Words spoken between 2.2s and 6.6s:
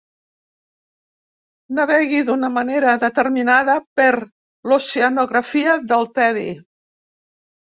d'una manera determinada per l'oceanografia del tedi.